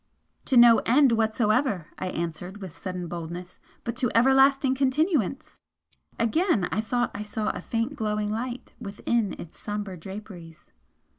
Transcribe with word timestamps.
"To 0.45 0.57
no 0.57 0.79
End 0.79 1.11
whatsoever," 1.11 1.89
I 1.99 2.07
answered 2.07 2.57
with 2.59 2.75
sudden 2.75 3.07
boldness 3.07 3.59
"But 3.83 3.95
to 3.97 4.09
everlasting 4.15 4.73
Continuance!" 4.73 5.59
Again 6.17 6.67
I 6.71 6.81
thought 6.81 7.11
I 7.13 7.21
saw 7.21 7.51
a 7.51 7.61
faint 7.61 7.97
glowing 7.97 8.31
light 8.31 8.73
within 8.79 9.33
its 9.33 9.59
sombre 9.59 9.95
draperies. 9.99 10.71